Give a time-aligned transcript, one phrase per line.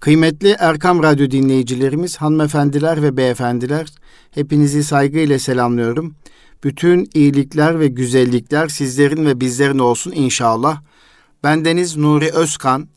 [0.00, 3.86] Kıymetli Erkam Radyo dinleyicilerimiz, hanımefendiler ve beyefendiler,
[4.30, 6.14] hepinizi saygıyla selamlıyorum.
[6.64, 10.82] Bütün iyilikler ve güzellikler sizlerin ve bizlerin olsun inşallah.
[11.44, 12.88] Bendeniz Nuri Özkan,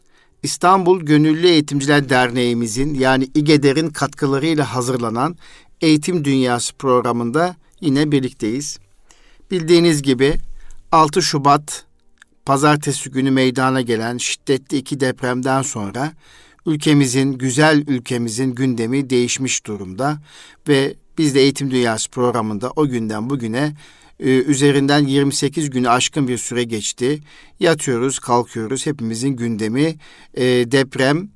[0.43, 5.35] İstanbul Gönüllü Eğitimciler Derneğimizin yani İGEDER'in katkılarıyla hazırlanan
[5.81, 8.79] Eğitim Dünyası programında yine birlikteyiz.
[9.51, 10.35] Bildiğiniz gibi
[10.91, 11.85] 6 Şubat
[12.45, 16.13] pazartesi günü meydana gelen şiddetli iki depremden sonra
[16.65, 20.21] ülkemizin, güzel ülkemizin gündemi değişmiş durumda
[20.67, 23.73] ve biz de Eğitim Dünyası programında o günden bugüne
[24.19, 27.19] e, üzerinden 28 günü aşkın bir süre geçti.
[27.59, 28.85] Yatıyoruz, kalkıyoruz.
[28.85, 29.95] Hepimizin gündemi
[30.33, 31.29] e, deprem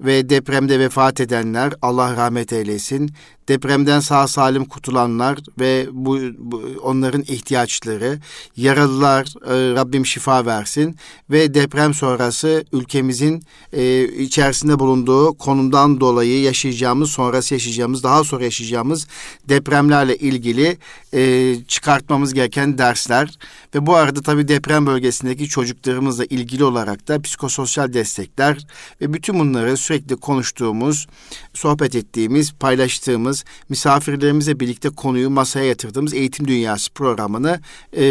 [0.00, 3.10] ve depremde vefat edenler Allah rahmet eylesin
[3.48, 8.18] depremden sağ salim kurtulanlar ve bu, bu onların ihtiyaçları,
[8.56, 10.96] yaralılar e, Rabbim şifa versin
[11.30, 13.42] ve deprem sonrası ülkemizin
[13.72, 19.06] e, içerisinde bulunduğu konumdan dolayı yaşayacağımız, sonrası yaşayacağımız, daha sonra yaşayacağımız
[19.48, 20.78] depremlerle ilgili
[21.14, 23.38] e, çıkartmamız gereken dersler.
[23.74, 28.66] Ve bu arada tabii deprem bölgesindeki çocuklarımızla ilgili olarak da psikososyal destekler
[29.00, 31.06] ve bütün bunları sürekli konuştuğumuz,
[31.54, 37.60] sohbet ettiğimiz, paylaştığımız yaptığımız, misafirlerimizle birlikte konuyu masaya yatırdığımız Eğitim Dünyası programını
[37.96, 38.04] e,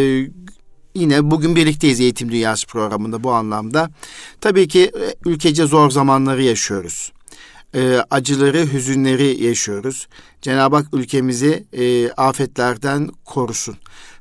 [0.96, 3.90] yine bugün birlikteyiz Eğitim Dünyası programında bu anlamda.
[4.42, 7.12] Tabii ki e, ülkece zor zamanları yaşıyoruz.
[7.76, 10.08] E, acıları, hüzünleri yaşıyoruz.
[10.42, 13.78] Cenab-ı Hak ülkemizi e, afetlerden korusun.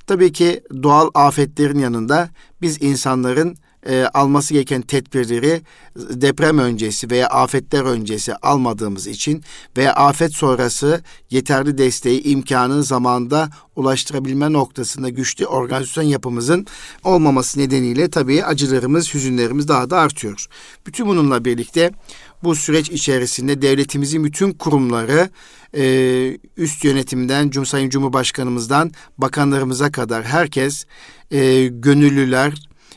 [0.07, 2.31] Tabii ki doğal afetlerin yanında
[2.63, 3.57] biz insanların
[3.89, 5.63] e, alması gereken tedbirleri
[5.97, 9.43] deprem öncesi veya afetler öncesi almadığımız için
[9.77, 16.67] veya afet sonrası yeterli desteği imkanı zamanda ulaştırabilme noktasında güçlü organizasyon yapımızın
[17.05, 20.47] olmaması nedeniyle tabii acılarımız, hüzünlerimiz daha da artıyor.
[20.87, 21.91] Bütün bununla birlikte
[22.45, 25.31] bu süreç içerisinde devletimizin bütün kurumları
[25.77, 30.85] e, üst yönetimden Sayın Cumhurbaşkanımızdan bakanlarımıza kadar herkes
[31.31, 32.55] e, gönüllüler,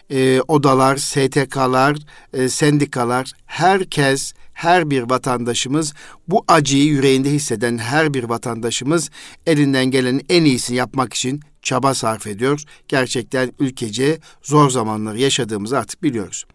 [0.09, 1.97] e, odalar, STK'lar,
[2.33, 5.93] e, sendikalar, herkes, her bir vatandaşımız
[6.27, 9.09] bu acıyı yüreğinde hisseden her bir vatandaşımız
[9.45, 12.63] elinden gelenin en iyisini yapmak için çaba sarf ediyor.
[12.87, 16.45] Gerçekten ülkece zor zamanları yaşadığımızı artık biliyoruz.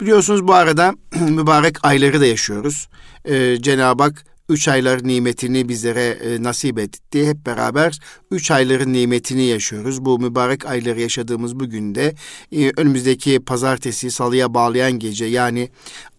[0.00, 2.88] Biliyorsunuz bu arada mübarek ayları da yaşıyoruz.
[3.24, 7.26] Ee, Cenab-ı Hak üç aylar nimetini bizlere e, nasip etti.
[7.26, 7.98] Hep beraber
[8.30, 10.04] üç ayların nimetini yaşıyoruz.
[10.04, 12.14] Bu mübarek ayları yaşadığımız bu günde
[12.52, 15.70] e, önümüzdeki pazartesi salıya bağlayan gece yani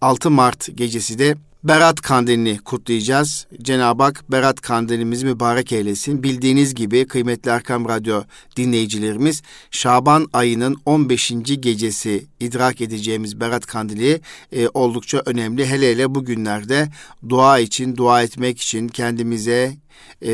[0.02, 1.36] 6 Mart gecesi de
[1.68, 3.48] Berat Kandilini kutlayacağız.
[3.62, 6.24] Cenab-ı Hak Berat Kandilimizi mübarek eylesin.
[6.24, 8.24] Bildiğiniz gibi kıymetli Erkam Radyo
[8.58, 9.42] dinleyicilerimiz
[9.72, 11.34] Şaban ayının 15.
[11.60, 15.66] gecesi idrak edeceğimiz Berat Kandili e, oldukça önemli.
[15.66, 16.90] Hele hele bu günlerde
[17.30, 19.78] dua için, dua etmek için kendimize,
[20.22, 20.32] e,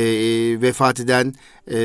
[0.62, 1.34] vefat eden
[1.68, 1.78] e,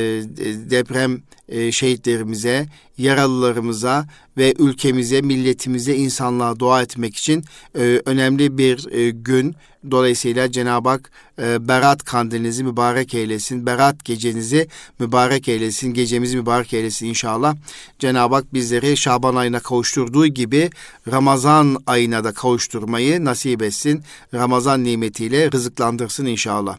[0.70, 2.66] deprem e, şehitlerimize,
[2.98, 4.06] yaralılarımıza
[4.36, 7.44] ve ülkemize, milletimize, insanlığa dua etmek için
[7.78, 9.56] e, önemli bir e, gün.
[9.90, 11.10] Dolayısıyla Cenab-ı Hak
[11.42, 14.68] e, Berat kandilinizi mübarek eylesin, Berat gecenizi
[14.98, 17.56] mübarek eylesin, gecemizi mübarek eylesin inşallah.
[17.98, 20.70] Cenab-ı Hak bizleri Şaban ayına kavuşturduğu gibi
[21.12, 24.02] Ramazan ayına da kavuşturmayı nasip etsin.
[24.34, 26.78] Ramazan nimetiyle rızıklandırsın inşallah.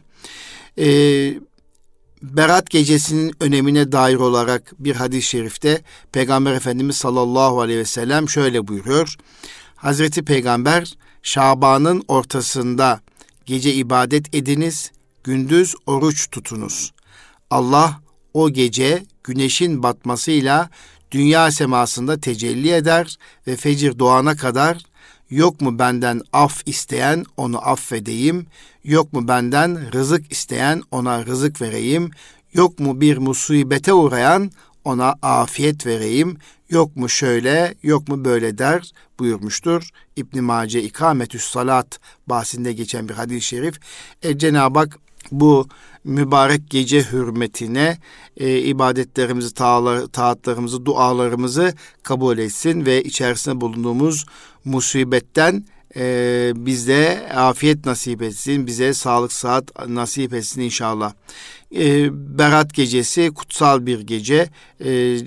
[0.80, 1.34] Ee,
[2.22, 5.82] Berat gecesinin önemine dair olarak bir hadis-i şerifte
[6.12, 9.16] Peygamber Efendimiz sallallahu aleyhi ve sellem şöyle buyuruyor.
[9.76, 13.00] Hazreti Peygamber Şaban'ın ortasında
[13.46, 14.92] gece ibadet ediniz,
[15.24, 16.92] gündüz oruç tutunuz.
[17.50, 18.00] Allah
[18.34, 20.70] o gece güneşin batmasıyla
[21.10, 24.78] dünya semasında tecelli eder ve fecir doğana kadar
[25.30, 28.46] Yok mu benden af isteyen onu affedeyim?
[28.84, 32.10] Yok mu benden rızık isteyen ona rızık vereyim?
[32.54, 34.50] Yok mu bir musibete uğrayan
[34.84, 36.36] ona afiyet vereyim?
[36.70, 39.88] Yok mu şöyle, yok mu böyle der buyurmuştur.
[40.16, 43.80] İbn Mace İkametüs Salat bahsinde geçen bir hadis-i şerif.
[44.22, 44.98] E, Cenab-ı Hak
[45.32, 45.68] bu
[46.04, 47.98] mübarek gece hürmetine
[48.36, 49.54] e, ibadetlerimizi,
[50.12, 54.26] taatlarımızı, dualarımızı kabul etsin ve içerisinde bulunduğumuz
[54.64, 55.64] musibetten
[55.96, 61.12] e, bize afiyet nasip etsin, bize sağlık saat nasip etsin inşallah.
[61.74, 62.08] E,
[62.38, 64.50] Berat gecesi kutsal bir gece.
[64.84, 65.18] E,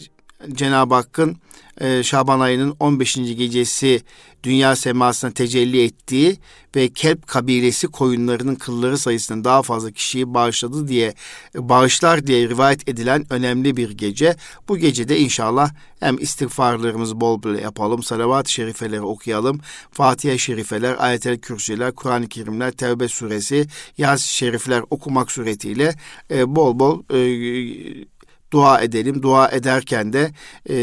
[0.54, 1.38] Cenab-ı Hakk'ın
[1.82, 3.16] e, Şaban ayının 15.
[3.16, 4.02] gecesi
[4.44, 6.38] dünya semasına tecelli ettiği
[6.76, 11.14] ve Kelp kabilesi koyunlarının kılları sayısından daha fazla kişiyi bağışladı diye
[11.56, 14.36] bağışlar diye rivayet edilen önemli bir gece.
[14.68, 19.60] Bu gecede inşallah hem istiğfarlarımızı bol bol yapalım, salavat-ı şerifeleri okuyalım,
[19.92, 23.68] Fatiha-i şerifeler, ayet-el kürsüler, Kur'an-ı Kerimler, Tevbe suresi,
[23.98, 25.96] Yaz şerifler okumak suretiyle
[26.32, 28.06] e, bol bol e,
[28.52, 29.24] dua edelim.
[29.24, 30.32] Dua ederken de
[30.70, 30.76] e,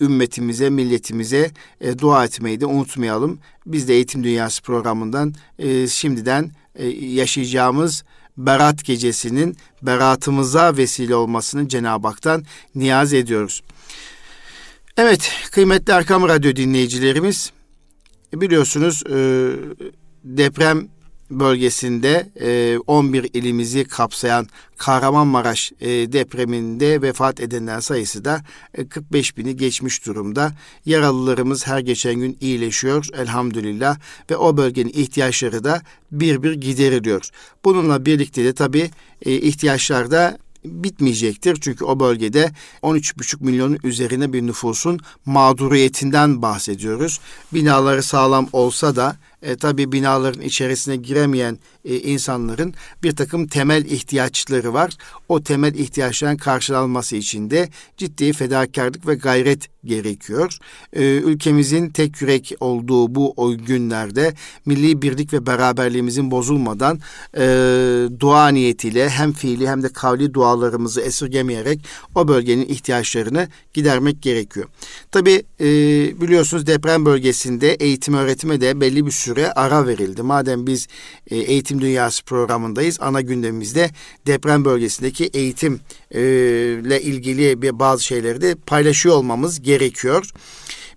[0.00, 1.50] ümmetimize, milletimize
[1.80, 3.38] e, dua etmeyi de unutmayalım.
[3.66, 8.04] Biz de Eğitim Dünyası programından e, şimdiden e, yaşayacağımız
[8.38, 13.62] Berat gecesinin beratımıza vesile olmasını Cenab-ı Hak'tan niyaz ediyoruz.
[14.96, 17.52] Evet, kıymetli Erkam Radyo dinleyicilerimiz,
[18.34, 19.16] biliyorsunuz e,
[20.24, 20.88] deprem
[21.30, 22.28] bölgesinde
[22.86, 24.46] 11 e, ilimizi kapsayan
[24.76, 28.40] Kahramanmaraş e, depreminde vefat edenler sayısı da
[28.88, 30.52] 45 e, bini geçmiş durumda.
[30.86, 33.98] Yaralılarımız her geçen gün iyileşiyor elhamdülillah
[34.30, 35.82] ve o bölgenin ihtiyaçları da
[36.12, 37.28] bir bir gideriliyor.
[37.64, 38.90] Bununla birlikte de tabii
[39.24, 41.58] ihtiyaçlar da bitmeyecektir.
[41.60, 42.52] Çünkü o bölgede
[42.82, 47.20] 13,5 milyonun üzerine bir nüfusun mağduriyetinden bahsediyoruz.
[47.54, 54.74] Binaları sağlam olsa da e, tabi binaların içerisine giremeyen e, insanların bir takım temel ihtiyaçları
[54.74, 54.92] var.
[55.28, 60.58] O temel ihtiyaçların karşılanması için de ciddi fedakarlık ve gayret gerekiyor.
[60.92, 64.34] E, ülkemizin tek yürek olduğu bu o günlerde
[64.66, 67.00] milli birlik ve beraberliğimizin bozulmadan
[67.36, 67.46] e,
[68.20, 71.80] dua niyetiyle hem fiili hem de kavli dualarımızı esirgemeyerek
[72.14, 74.66] o bölgenin ihtiyaçlarını gidermek gerekiyor.
[75.10, 75.66] Tabi e,
[76.20, 80.22] biliyorsunuz deprem bölgesinde eğitim öğretime de belli bir süre ara verildi.
[80.22, 80.86] Madem biz
[81.30, 83.90] e, eğitim dünyası programındayız ana gündemimizde
[84.26, 85.80] deprem bölgesindeki eğitim
[86.14, 86.20] e,
[87.00, 90.30] ilgili bir bazı şeyleri de paylaşıyor olmamız gerekiyor.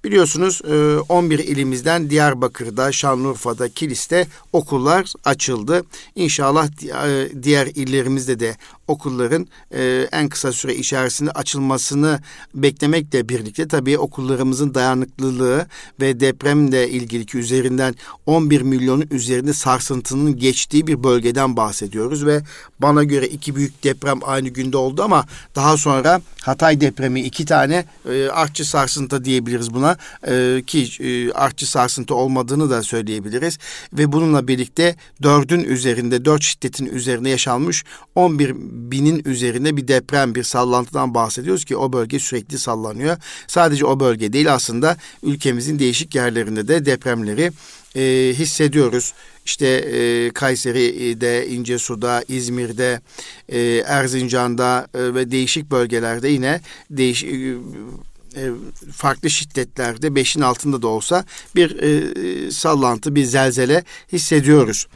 [0.04, 0.62] Biliyorsunuz
[1.10, 5.84] 11 e, ilimizden Diyarbakır'da, Şanlıurfa'da, Kilis'te okullar açıldı.
[6.16, 8.56] İnşallah e, diğer illerimizde de
[8.92, 12.20] okulların e, en kısa süre içerisinde açılmasını
[12.54, 15.66] beklemekle birlikte tabii okullarımızın dayanıklılığı
[16.00, 17.96] ve depremle ilgili ki üzerinden
[18.26, 22.42] 11 milyonun üzerinde sarsıntının geçtiği bir bölgeden bahsediyoruz ve
[22.80, 27.86] bana göre iki büyük deprem aynı günde oldu ama daha sonra Hatay depremi iki tane
[28.10, 29.98] e, artçı sarsıntı diyebiliriz buna
[30.28, 33.58] e, ki e, artçı sarsıntı olmadığını da söyleyebiliriz
[33.94, 37.84] ve bununla birlikte dördün üzerinde dört şiddetin üzerinde yaşanmış
[38.16, 38.56] 11
[38.92, 43.18] binin üzerinde bir deprem, bir sallantıdan bahsediyoruz ki o bölge sürekli sallanıyor.
[43.48, 47.52] Sadece o bölge değil aslında ülkemizin değişik yerlerinde de depremleri
[47.96, 49.14] e, hissediyoruz.
[49.46, 53.02] İşte e, Kayseri'de, İncesu'da, İzmir'de,
[53.50, 57.56] e, Erzincan'da e, ve değişik bölgelerde yine değişik e,
[58.36, 58.50] e,
[58.92, 61.26] farklı şiddetlerde beşin altında da olsa
[61.56, 64.88] bir e, sallantı, bir zelzele hissediyoruz.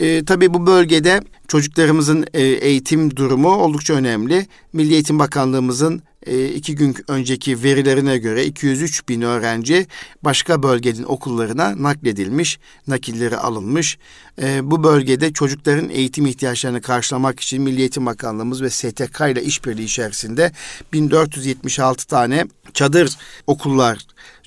[0.00, 4.46] E, tabii bu bölgede çocuklarımızın e, eğitim durumu oldukça önemli.
[4.72, 6.02] Milli Eğitim Bakanlığımızın
[6.54, 9.86] iki gün önceki verilerine göre 203 bin öğrenci
[10.22, 13.98] başka bölgenin okullarına nakledilmiş, nakilleri alınmış.
[14.42, 19.84] E, bu bölgede çocukların eğitim ihtiyaçlarını karşılamak için Milli Eğitim Bakanlığımız ve STK ile işbirliği
[19.84, 20.52] içerisinde
[20.92, 23.16] 1476 tane çadır
[23.46, 23.98] okullar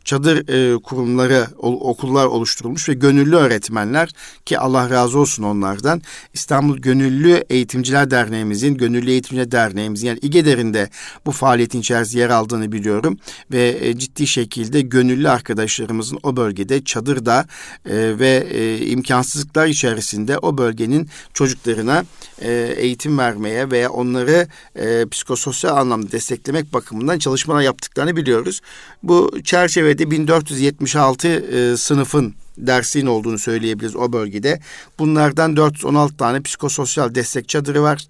[0.04, 4.10] çadır e, kurumları, okullar oluşturulmuş ve gönüllü öğretmenler
[4.46, 6.02] ki Allah razı olsun onlardan
[6.34, 10.90] İstanbul Gönüllü Eğitimciler Derneğimizin, Gönüllü Eğitimciler Derneğimizin yani İGEDER'in de
[11.26, 13.18] bu faaliyetin içerisinde yer aldığını biliyorum
[13.52, 17.46] ve e, ciddi şekilde gönüllü arkadaşlarımızın o bölgede çadırda
[17.86, 22.06] e, ve e, imkansızlıklar içerisinde o bölgenin çocuklarına
[22.42, 28.62] e, eğitim vermeye veya onları e, psikososyal anlamda desteklemek bakımından çalışmalar yaptıklarını biliyoruz.
[29.04, 34.60] Bu çerçeve Türkiye'de 1476 e, sınıfın dersliğin olduğunu söyleyebiliriz o bölgede.
[35.00, 38.08] Bunlardan 416 tane psikososyal destek çadırı var.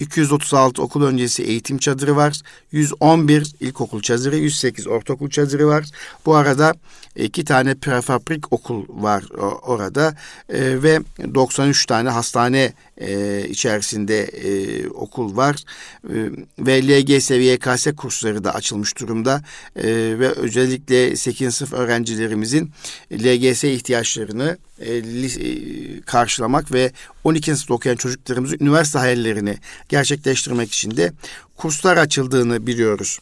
[0.00, 2.40] 236 okul öncesi eğitim çadırı var.
[2.72, 5.84] 111 ilkokul çadırı, 108 ortaokul çadırı var.
[6.26, 6.74] Bu arada
[7.16, 9.24] iki tane prefabrik okul var
[9.62, 10.14] orada
[10.48, 11.00] e, ve
[11.34, 15.56] 93 tane hastane e, içerisinde e, okul var
[16.04, 16.16] e,
[16.58, 19.42] ve LGS ve YKS kursları da açılmış durumda
[19.76, 19.84] e,
[20.18, 21.54] ve özellikle 8.
[21.54, 22.70] sınıf öğrencilerimizin
[23.12, 26.92] LGS ihtiyaçlarını e, e, karşılamak ve
[27.24, 27.56] 12.
[27.56, 29.58] sınıfta okuyan çocuklarımızın üniversite hayallerini
[29.88, 31.12] gerçekleştirmek için de
[31.56, 33.18] kurslar açıldığını biliyoruz.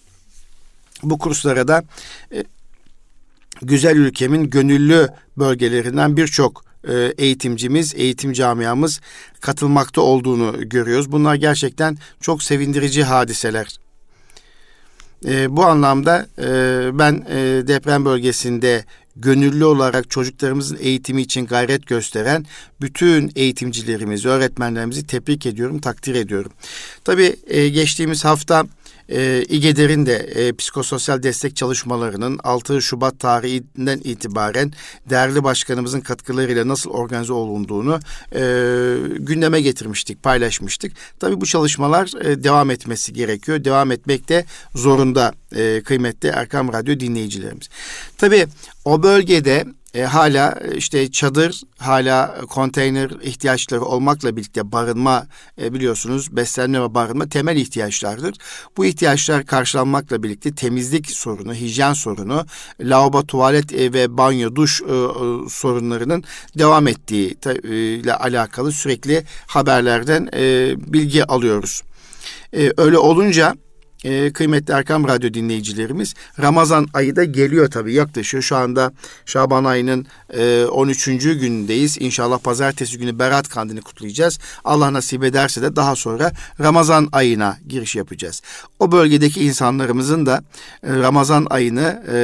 [1.03, 1.85] Bu kurslara da
[2.33, 2.45] e,
[3.63, 5.09] güzel ülkemin gönüllü
[5.39, 9.01] bölgelerinden birçok e, eğitimcimiz, eğitim camiamız
[9.41, 11.13] katılmakta olduğunu görüyoruz.
[11.13, 13.79] Bunlar gerçekten çok sevindirici hadiseler.
[15.27, 16.49] E, bu anlamda e,
[16.99, 17.37] ben e,
[17.67, 18.85] deprem bölgesinde
[19.17, 22.47] gönüllü olarak çocuklarımızın eğitimi için gayret gösteren
[22.81, 26.53] bütün eğitimcilerimizi, öğretmenlerimizi tebrik ediyorum, takdir ediyorum.
[27.05, 28.67] Tabii e, geçtiğimiz hafta
[29.09, 34.73] e, İGEDER'in de e, psikososyal destek çalışmalarının 6 Şubat tarihinden itibaren
[35.11, 38.01] değerli başkanımızın katkılarıyla nasıl organize olunduğunu
[38.33, 38.41] e,
[39.19, 40.93] gündeme getirmiştik, paylaşmıştık.
[41.21, 43.65] Tabii bu çalışmalar e, devam etmesi gerekiyor.
[43.65, 44.45] Devam etmek de
[44.75, 47.69] zorunda e, kıymetli Erkam Radyo dinleyicilerimiz.
[48.19, 48.47] Tabii
[48.85, 49.65] o bölgede
[49.95, 55.27] e, hala işte çadır, hala konteyner ihtiyaçları olmakla birlikte barınma
[55.63, 58.35] e, biliyorsunuz beslenme ve barınma temel ihtiyaçlardır.
[58.77, 62.47] Bu ihtiyaçlar karşılanmakla birlikte temizlik sorunu, hijyen sorunu,
[62.81, 66.25] lavabo, tuvalet e, ve banyo, duş e, e, sorunlarının
[66.59, 71.83] devam ettiği e, ile alakalı sürekli haberlerden e, bilgi alıyoruz.
[72.57, 73.55] E, öyle olunca
[74.05, 78.43] e, kıymetli Erkam Radyo dinleyicilerimiz Ramazan ayı da geliyor tabii yaklaşıyor.
[78.43, 78.93] Şu anda
[79.27, 81.05] Şaban ayının e, 13.
[81.05, 81.97] günündeyiz.
[82.01, 84.39] İnşallah pazartesi günü Berat Kandini kutlayacağız.
[84.65, 88.43] Allah nasip ederse de daha sonra Ramazan ayına giriş yapacağız.
[88.79, 90.45] O bölgedeki insanlarımızın da
[90.83, 92.17] e, Ramazan ayını e,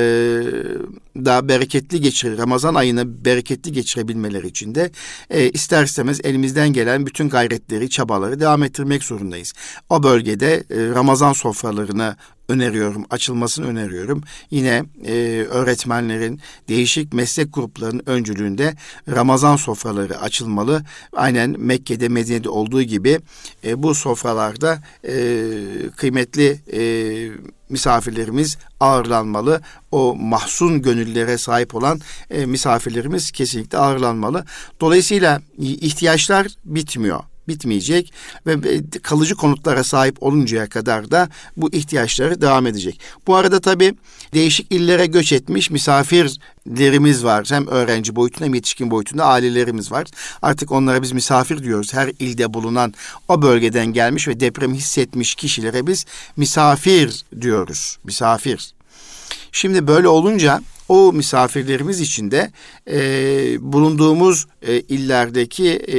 [1.17, 2.39] daha bereketli geçirir.
[2.39, 4.91] Ramazan ayını bereketli geçirebilmeleri için de
[5.31, 9.53] e, ister istemez elimizden gelen bütün gayretleri, çabaları devam ettirmek zorundayız.
[9.89, 11.33] O bölgede e, Ramazan
[11.71, 12.17] sofralarını
[12.49, 14.23] öneriyorum, açılmasını öneriyorum.
[14.51, 15.13] Yine e,
[15.51, 18.75] öğretmenlerin değişik meslek gruplarının öncülüğünde
[19.09, 20.83] Ramazan sofraları açılmalı.
[21.13, 23.21] Aynen Mekke'de, Medine'de olduğu gibi
[23.65, 25.15] e, bu sofralarda e,
[25.97, 26.83] kıymetli e,
[27.69, 29.61] misafirlerimiz ağırlanmalı.
[29.93, 32.01] O mahzun gönüllere sahip olan
[32.31, 34.45] e, misafirlerimiz kesinlikle ağırlanmalı.
[34.81, 38.13] Dolayısıyla ihtiyaçlar bitmiyor bitmeyecek
[38.47, 43.01] ve kalıcı konutlara sahip oluncaya kadar da bu ihtiyaçları devam edecek.
[43.27, 43.95] Bu arada tabii
[44.35, 47.47] değişik illere göç etmiş misafirlerimiz var.
[47.51, 50.07] Hem öğrenci boyutunda hem yetişkin boyutunda ailelerimiz var.
[50.43, 51.95] Artık onlara biz misafir diyoruz.
[51.95, 52.95] Her ilde bulunan
[53.29, 57.99] o bölgeden gelmiş ve depremi hissetmiş kişilere biz misafir diyoruz.
[58.05, 58.75] Misafir.
[59.53, 62.51] Şimdi böyle olunca o misafirlerimiz için de
[62.91, 62.99] e,
[63.73, 65.97] bulunduğumuz e, illerdeki e,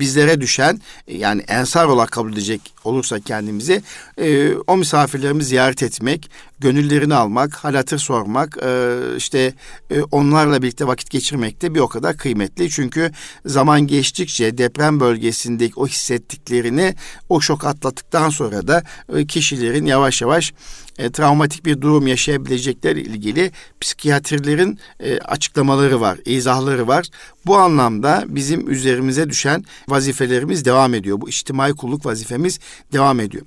[0.00, 3.82] bizlere düşen yani ensar olarak kabul edecek olursa kendimizi
[4.18, 9.54] e, o misafirlerimizi ziyaret etmek, gönüllerini almak, halatır sormak, e, işte
[9.90, 12.70] e, onlarla birlikte vakit geçirmek de bir o kadar kıymetli.
[12.70, 13.12] Çünkü
[13.46, 16.94] zaman geçtikçe deprem bölgesindeki o hissettiklerini
[17.28, 18.82] o şok atlattıktan sonra da
[19.16, 20.52] e, kişilerin yavaş yavaş
[20.98, 27.06] e, travmatik bir durum yaşayabilecekleri ilgili psikiyatrlerin e, açıklamaları var, izahları var.
[27.48, 31.20] Bu anlamda bizim üzerimize düşen vazifelerimiz devam ediyor.
[31.20, 32.60] Bu içtimai kulluk vazifemiz
[32.92, 33.46] devam ediyor.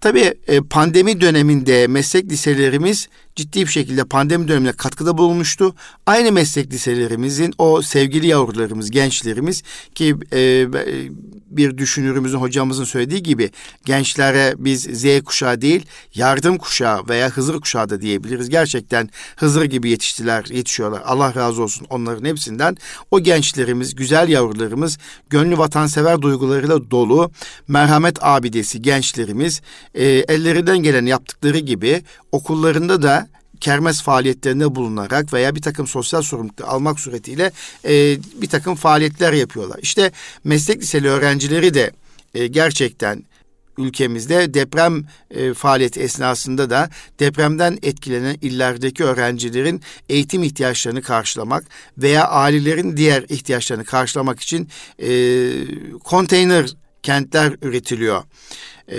[0.00, 5.74] Tabii e, pandemi döneminde meslek liselerimiz ciddi bir şekilde pandemi döneminde katkıda bulunmuştu.
[6.06, 9.62] Aynı meslek liselerimizin o sevgili yavrularımız, gençlerimiz
[9.94, 10.66] ki e,
[11.50, 13.50] bir düşünürümüzün, hocamızın söylediği gibi
[13.84, 18.48] gençlere biz Z kuşağı değil, yardım kuşağı veya Hızır kuşağı da diyebiliriz.
[18.48, 21.02] Gerçekten Hızır gibi yetiştiler, yetişiyorlar.
[21.04, 22.76] Allah razı olsun onların hepsinden.
[23.10, 24.98] O gençlerimiz, güzel yavrularımız,
[25.30, 27.30] gönlü vatansever duygularıyla dolu,
[27.68, 29.60] merhamet abidesi gençlerimiz
[29.94, 32.02] e, ellerinden gelen yaptıkları gibi
[32.32, 33.28] okullarında da
[33.60, 37.52] kermes faaliyetlerinde bulunarak veya bir takım sosyal sorumluluk almak suretiyle
[37.84, 39.78] e, bir takım faaliyetler yapıyorlar.
[39.82, 40.12] İşte
[40.44, 41.90] meslek liseli öğrencileri de
[42.34, 43.24] e, gerçekten
[43.78, 46.90] ülkemizde deprem e, faaliyeti esnasında da
[47.20, 51.64] depremden etkilenen illerdeki öğrencilerin eğitim ihtiyaçlarını karşılamak
[51.98, 54.68] veya ailelerin diğer ihtiyaçlarını karşılamak için
[54.98, 55.08] e,
[56.04, 58.22] konteyner kentler üretiliyor.
[58.90, 58.98] E,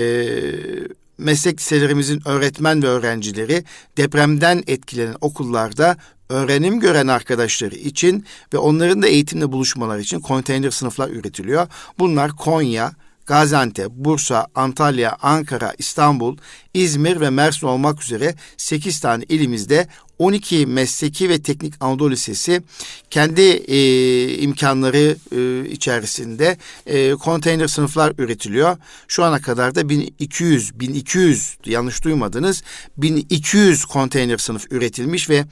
[1.18, 3.64] meslek liselerimizin öğretmen ve öğrencileri
[3.98, 5.98] depremden etkilenen okullarda
[6.30, 11.68] öğrenim gören arkadaşları için ve onların da eğitimle buluşmaları için konteyner sınıflar üretiliyor.
[12.00, 12.92] Bunlar Konya,
[13.26, 16.38] Gaziantep, Bursa, Antalya, Ankara, İstanbul,
[16.74, 19.88] İzmir ve Mersin olmak üzere 8 tane ilimizde
[20.20, 22.62] 12 mesleki ve teknik Anadolu Lisesi
[23.10, 28.78] kendi e, imkanları e, içerisinde e, konteyner sınıflar üretiliyor.
[29.08, 32.64] Şu ana kadar da 1200, 1200 yanlış duymadınız
[32.98, 35.46] 1200 konteyner sınıf üretilmiş ve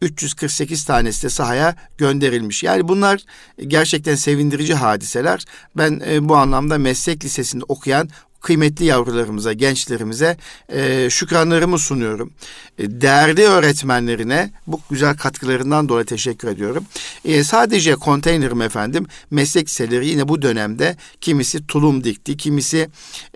[0.00, 2.62] 348 tanesi de sahaya gönderilmiş.
[2.62, 3.20] Yani bunlar
[3.66, 5.44] gerçekten sevindirici hadiseler.
[5.76, 8.08] Ben e, bu anlamda meslek lisesinde okuyan
[8.42, 10.36] kıymetli yavrularımıza, gençlerimize
[10.68, 12.32] e, şükranlarımı sunuyorum.
[12.78, 16.84] E, değerli öğretmenlerine bu güzel katkılarından dolayı teşekkür ediyorum.
[17.24, 22.88] E, sadece konteynerim efendim meslek liseleri yine bu dönemde kimisi tulum dikti, kimisi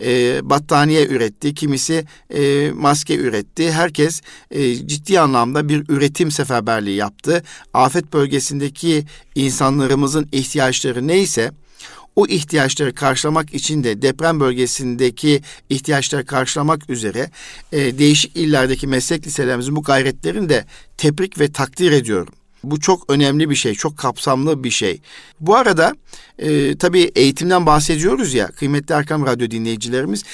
[0.02, 3.72] e, battaniye üretti, kimisi e, maske üretti.
[3.72, 4.20] Herkes
[4.50, 7.42] e, ciddi anlamda bir üretim seferberliği yaptı.
[7.74, 11.52] Afet bölgesindeki insanlarımızın ihtiyaçları neyse
[12.16, 17.30] o ihtiyaçları karşılamak için de deprem bölgesindeki ihtiyaçları karşılamak üzere
[17.72, 20.64] e, değişik illerdeki meslek liselerimizin bu gayretlerini de
[20.96, 22.34] tebrik ve takdir ediyorum.
[22.64, 25.00] Bu çok önemli bir şey, çok kapsamlı bir şey.
[25.40, 25.94] Bu arada
[26.38, 30.24] e, tabii eğitimden bahsediyoruz ya kıymetli Erkam Radyo dinleyicilerimiz.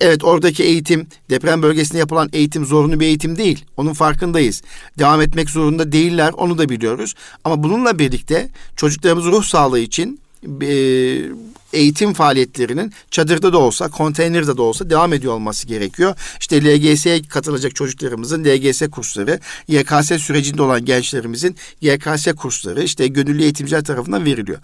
[0.00, 3.64] Evet oradaki eğitim, deprem bölgesinde yapılan eğitim zorunlu bir eğitim değil.
[3.76, 4.62] Onun farkındayız.
[4.98, 7.14] Devam etmek zorunda değiller, onu da biliyoruz.
[7.44, 10.20] Ama bununla birlikte çocuklarımız ruh sağlığı için
[11.72, 16.14] eğitim faaliyetlerinin çadırda da olsa, konteynerde de olsa devam ediyor olması gerekiyor.
[16.40, 23.84] İşte LGS'ye katılacak çocuklarımızın LGS kursları, YKS sürecinde olan gençlerimizin YKS kursları işte gönüllü eğitimciler
[23.84, 24.58] tarafından veriliyor.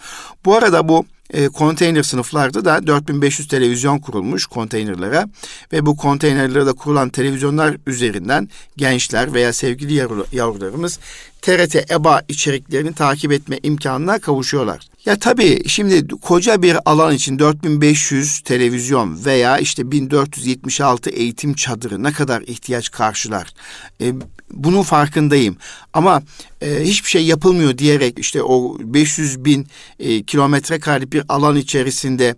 [0.45, 5.27] Bu arada bu e, konteyner sınıflarda da 4500 televizyon kurulmuş konteynerlere
[5.73, 9.95] ve bu konteynerlere de kurulan televizyonlar üzerinden gençler veya sevgili
[10.33, 10.99] yavrularımız
[11.43, 14.89] TRT EBA içeriklerini takip etme imkanına kavuşuyorlar.
[15.05, 22.13] Ya tabii şimdi koca bir alan için 4500 televizyon veya işte 1476 eğitim çadırı ne
[22.13, 23.49] kadar ihtiyaç karşılar?
[24.01, 24.13] E,
[24.51, 25.57] bunun farkındayım.
[25.93, 26.23] Ama
[26.61, 29.67] e, hiçbir şey yapılmıyor diyerek işte o 500 bin
[29.99, 32.37] e, kilometre kare bir alan içerisinde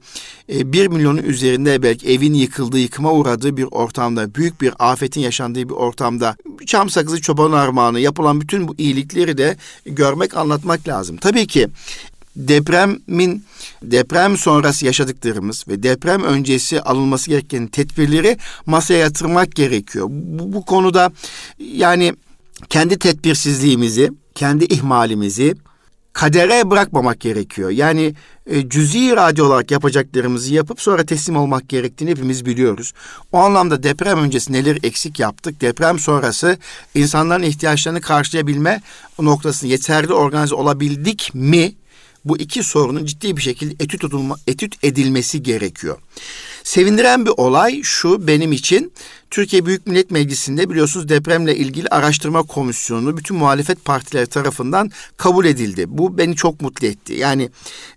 [0.49, 5.69] e, 1 milyonun üzerinde belki evin yıkıldığı, yıkıma uğradığı bir ortamda, büyük bir afetin yaşandığı
[5.69, 9.57] bir ortamda çam sakızı çoban armağanı yapılan bütün bu iyilikleri de
[9.87, 11.17] görmek, anlatmak lazım.
[11.17, 11.69] Tabii ki
[12.37, 13.45] depremin
[13.83, 20.07] deprem sonrası yaşadıklarımız ve deprem öncesi alınması gereken tedbirleri masaya yatırmak gerekiyor.
[20.11, 21.13] Bu, bu konuda
[21.59, 22.15] yani
[22.69, 25.55] kendi tedbirsizliğimizi, kendi ihmalimizi
[26.17, 27.71] kadere bırakmamak gerekiyor.
[27.71, 28.15] Yani
[28.47, 32.93] e, cüzi irade olarak yapacaklarımızı yapıp sonra teslim olmak gerektiğini hepimiz biliyoruz.
[33.33, 36.59] O anlamda deprem öncesi neler eksik yaptık, deprem sonrası
[36.95, 38.83] insanların ihtiyaçlarını karşılayabilme
[39.19, 41.73] noktasını yeterli organize olabildik mi?
[42.25, 45.99] Bu iki sorunun ciddi bir şekilde etüt, edilme, etüt edilmesi gerekiyor.
[46.65, 48.93] Sevindiren bir olay şu benim için
[49.31, 55.85] Türkiye Büyük Millet Meclisi'nde biliyorsunuz depremle ilgili araştırma komisyonu bütün muhalefet partileri tarafından kabul edildi.
[55.89, 57.15] Bu beni çok mutlu etti.
[57.15, 57.51] Yani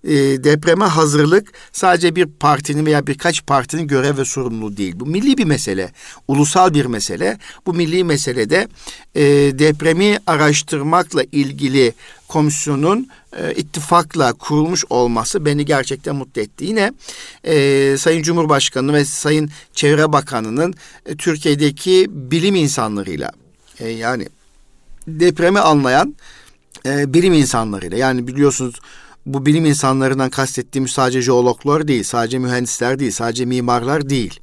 [0.04, 4.94] e, depreme hazırlık sadece bir partinin veya birkaç partinin görev ve sorumluluğu değil.
[4.96, 5.92] Bu milli bir mesele,
[6.28, 7.38] ulusal bir mesele.
[7.66, 8.68] Bu milli meselede
[9.16, 9.24] e,
[9.60, 11.94] depremi araştırmakla ilgili
[12.30, 16.66] komisyonun e, ittifakla kurulmuş olması beni gerçekten mutlu etti.
[16.66, 16.94] Yine
[17.44, 20.74] e, Sayın Cumhurbaşkanı ve Sayın Çevre Bakanı'nın
[21.06, 23.32] e, Türkiye'deki bilim insanlarıyla
[23.80, 24.28] e, yani
[25.08, 26.16] depremi anlayan
[26.86, 28.76] e, bilim insanlarıyla yani biliyorsunuz
[29.26, 34.40] bu bilim insanlarından kastettiğim sadece jeologlar değil, sadece mühendisler değil, sadece mimarlar değil.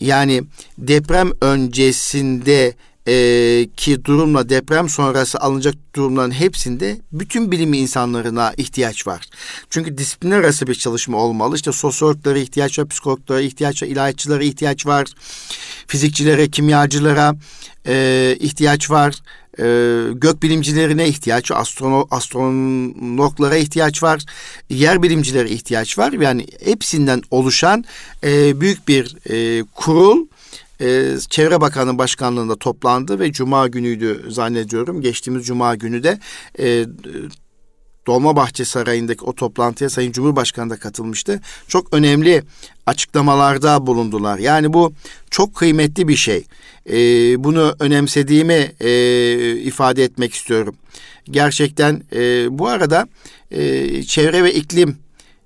[0.00, 0.44] Yani
[0.78, 2.74] deprem öncesinde
[3.08, 9.24] e, ki durumla deprem sonrası alınacak durumların hepsinde bütün bilim insanlarına ihtiyaç var.
[9.70, 11.56] Çünkü disiplin arası bir çalışma olmalı.
[11.56, 15.06] İşte sosyologlara ihtiyaç var, psikologlara ihtiyaç var, ilahiyatçılara ihtiyaç var,
[15.86, 17.34] fizikçilere, kimyacılara
[17.86, 19.14] e, ihtiyaç var.
[19.58, 19.64] E,
[20.12, 24.22] gök bilimcilerine ihtiyaç, astrono, astronomlara ihtiyaç var,
[24.70, 26.12] yer bilimcilere ihtiyaç var.
[26.12, 27.84] Yani hepsinden oluşan
[28.24, 30.26] e, büyük bir e, kurul
[30.80, 35.00] e, Çevre Bakanı başkanlığında toplandı ve Cuma günüydü zannediyorum.
[35.00, 36.18] Geçtiğimiz Cuma günü de
[36.58, 36.86] e,
[38.06, 41.40] Dolmabahçe Sarayı'ndaki o toplantıya Sayın Cumhurbaşkanı da katılmıştı.
[41.68, 42.42] Çok önemli
[42.86, 44.38] açıklamalarda bulundular.
[44.38, 44.92] Yani bu
[45.30, 46.44] çok kıymetli bir şey.
[46.90, 46.96] E,
[47.44, 48.90] bunu önemsediğimi e,
[49.56, 50.76] ifade etmek istiyorum.
[51.24, 53.08] Gerçekten e, bu arada
[53.50, 54.98] e, Çevre ve İklim,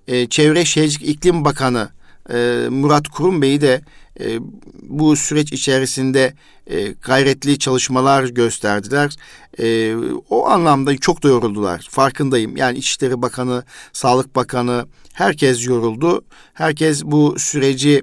[0.08, 1.88] e, Çevre Şehircilik İklim Bakanı
[2.32, 3.80] e, Murat Kurum Bey'i de
[4.20, 4.38] e,
[4.82, 6.34] bu süreç içerisinde
[6.66, 9.16] e, gayretli çalışmalar gösterdiler.
[9.58, 9.94] E,
[10.30, 11.88] o anlamda çok da yoruldular.
[11.90, 12.56] Farkındayım.
[12.56, 16.24] Yani İçişleri Bakanı, Sağlık Bakanı herkes yoruldu.
[16.54, 18.02] Herkes bu süreci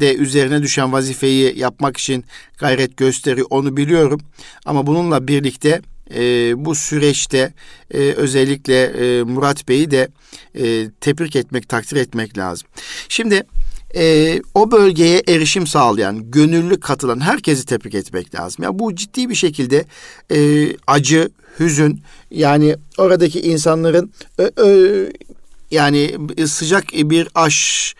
[0.00, 2.24] de üzerine düşen vazifeyi yapmak için
[2.58, 3.46] gayret gösteriyor.
[3.50, 4.20] Onu biliyorum.
[4.66, 5.82] Ama bununla birlikte
[6.14, 7.52] e, bu süreçte
[7.90, 10.08] e, özellikle e, Murat Bey'i de
[10.54, 12.68] e, tebrik etmek, takdir etmek lazım.
[13.08, 13.42] Şimdi
[13.96, 18.64] e, o bölgeye erişim sağlayan, gönüllü katılan herkesi tebrik etmek lazım.
[18.64, 19.84] Ya bu ciddi bir şekilde
[20.30, 22.00] e, acı, hüzün
[22.30, 25.10] yani oradaki insanların ö, ö,
[25.70, 27.94] yani sıcak bir aş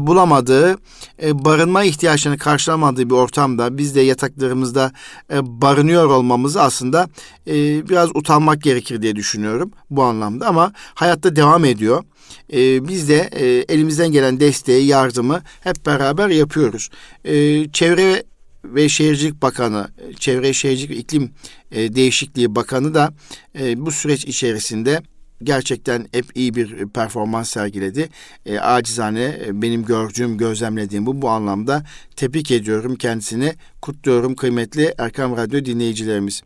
[0.00, 0.76] bulamadığı,
[1.22, 4.92] e, barınma ihtiyaçlarını karşılamadığı bir ortamda biz de yataklarımızda
[5.32, 7.08] e, barınıyor olmamızı aslında
[7.46, 7.54] e,
[7.88, 12.04] biraz utanmak gerekir diye düşünüyorum bu anlamda ama hayatta devam ediyor.
[12.52, 16.90] E, biz de e, elimizden gelen desteği, yardımı hep beraber yapıyoruz.
[17.24, 18.22] E, çevre
[18.64, 21.30] ve Şehircilik Bakanı, Çevre Şehircilik ve İklim
[21.70, 23.14] e, Değişikliği Bakanı da
[23.60, 25.02] e, bu süreç içerisinde
[25.44, 28.08] gerçekten hep iyi bir performans sergiledi.
[28.46, 31.84] E, acizane e, benim gördüğüm, gözlemlediğim bu bu anlamda
[32.16, 33.54] tebrik ediyorum kendisini.
[33.82, 36.42] Kutluyorum kıymetli Erkam Radyo dinleyicilerimiz.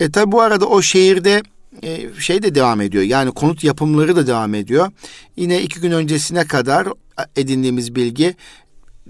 [0.00, 1.42] E tabi bu arada o şehirde
[1.82, 3.04] e, şey de devam ediyor.
[3.04, 4.92] Yani konut yapımları da devam ediyor.
[5.36, 6.88] Yine iki gün öncesine kadar
[7.36, 8.34] edindiğimiz bilgi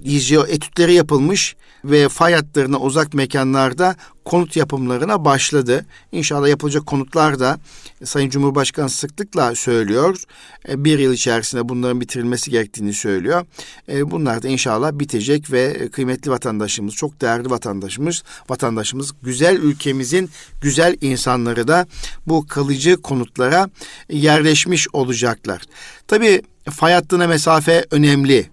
[0.02, 5.86] hijyo etütleri yapılmış ve fay hatlarına uzak mekanlarda konut yapımlarına başladı.
[6.12, 7.58] İnşallah yapılacak konutlar da
[8.04, 10.22] Sayın Cumhurbaşkanı sıklıkla söylüyor.
[10.68, 13.46] E, bir yıl içerisinde bunların bitirilmesi gerektiğini söylüyor.
[13.88, 20.30] E, bunlar da inşallah bitecek ve kıymetli vatandaşımız, çok değerli vatandaşımız, vatandaşımız güzel ülkemizin
[20.60, 21.86] güzel insanları da
[22.26, 23.70] bu kalıcı konutlara
[24.10, 25.62] yerleşmiş olacaklar.
[26.08, 28.48] Tabii fay hattına mesafe önemli.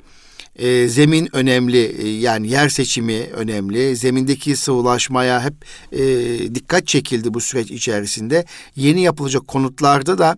[0.55, 3.95] E, zemin önemli e, yani yer seçimi önemli.
[3.95, 5.53] Zemindeki sıvılaşmaya hep
[5.91, 5.99] e,
[6.55, 8.45] dikkat çekildi bu süreç içerisinde.
[8.75, 10.37] Yeni yapılacak konutlarda da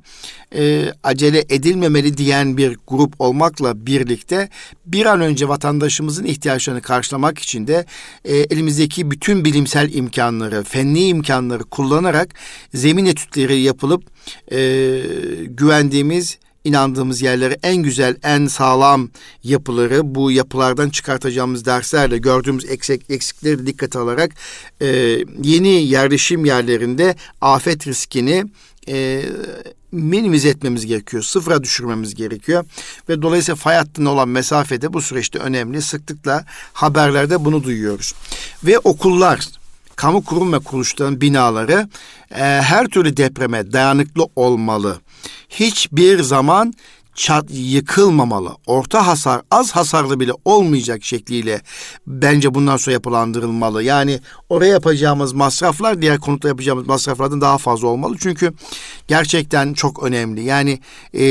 [0.55, 4.49] e, acele edilmemeli diyen bir grup olmakla birlikte
[4.85, 7.85] bir an önce vatandaşımızın ihtiyaçlarını karşılamak için de
[8.25, 12.29] e, elimizdeki bütün bilimsel imkanları, fenli imkanları kullanarak
[12.73, 14.03] zemin etütleri yapılıp
[14.51, 14.59] e,
[15.47, 19.09] güvendiğimiz inandığımız yerlere en güzel, en sağlam
[19.43, 24.31] yapıları bu yapılardan çıkartacağımız derslerle gördüğümüz eksik, eksikleri dikkate alarak
[24.81, 24.87] e,
[25.43, 28.45] yeni yerleşim yerlerinde afet riskini
[28.87, 29.23] e,
[29.91, 31.23] minimize etmemiz gerekiyor.
[31.23, 32.65] Sıfıra düşürmemiz gerekiyor.
[33.09, 35.81] Ve dolayısıyla fay hattına olan mesafede bu süreçte önemli.
[35.81, 38.13] Sıklıkla haberlerde bunu duyuyoruz.
[38.63, 39.47] Ve okullar,
[39.95, 41.89] kamu kurum ve kuruluşların binaları
[42.31, 44.99] e, her türlü depreme dayanıklı olmalı
[45.49, 46.73] hiçbir zaman
[47.15, 48.51] çat yıkılmamalı.
[48.65, 51.61] Orta hasar, az hasarlı bile olmayacak şekliyle
[52.07, 53.83] bence bundan sonra yapılandırılmalı.
[53.83, 58.15] Yani oraya yapacağımız masraflar diğer konutta yapacağımız masraflardan daha fazla olmalı.
[58.19, 58.53] Çünkü
[59.07, 60.43] gerçekten çok önemli.
[60.43, 60.79] Yani
[61.13, 61.23] e,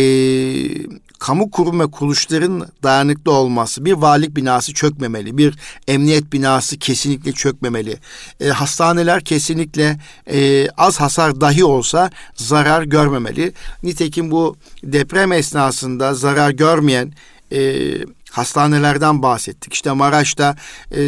[1.23, 5.59] kamu kurum ve kuruluşların dayanıklı olması, bir valilik binası çökmemeli, bir
[5.89, 7.97] emniyet binası kesinlikle çökmemeli.
[8.41, 10.01] E, hastaneler kesinlikle
[10.33, 13.53] e, az hasar dahi olsa zarar görmemeli.
[13.83, 17.13] Nitekim bu deprem esnasında zarar görmeyen
[17.53, 17.83] e,
[18.31, 19.75] hastanelerden bahsettik.
[19.75, 20.57] İşte Maraş'ta
[20.97, 21.03] e,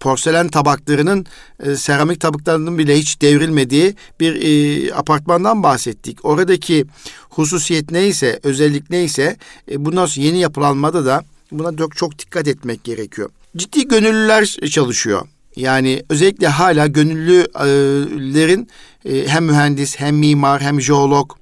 [0.00, 1.26] porselen tabaklarının
[1.62, 6.24] e, seramik tabaklarının bile hiç devrilmediği bir e, apartmandan bahsettik.
[6.24, 6.86] Oradaki
[7.30, 9.36] hususiyet neyse, özellik neyse
[9.70, 13.30] e, bundan sonra yeni yapılanmada da buna çok, çok dikkat etmek gerekiyor.
[13.56, 15.28] Ciddi gönüllüler çalışıyor.
[15.56, 18.68] Yani özellikle hala gönüllülerin
[19.04, 21.32] e, hem mühendis hem mimar hem jeolog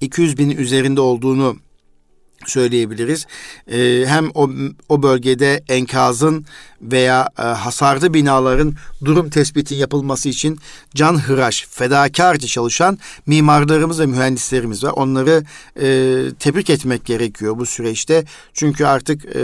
[0.00, 1.56] 200 binin üzerinde olduğunu
[2.46, 3.26] söyleyebiliriz.
[3.72, 4.50] E, hem o,
[4.88, 6.46] o bölgede enkazın
[6.92, 10.58] veya e, hasarlı binaların durum tespiti yapılması için
[10.94, 14.92] can hıraş, fedakarca çalışan mimarlarımız ve mühendislerimiz var.
[14.96, 15.44] Onları
[15.76, 15.86] e,
[16.38, 18.24] tebrik etmek gerekiyor bu süreçte.
[18.54, 19.40] Çünkü artık e,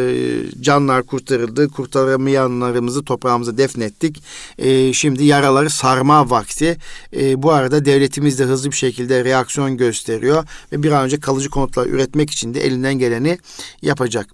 [0.60, 4.22] canlar kurtarıldı, kurtaramayanlarımızı toprağımıza defnettik.
[4.58, 6.76] E, şimdi yaraları sarma vakti.
[7.16, 11.50] E, bu arada devletimiz de hızlı bir şekilde reaksiyon gösteriyor ve bir an önce kalıcı
[11.50, 13.38] konutlar üretmek için de elinden geleni
[13.82, 14.26] yapacak.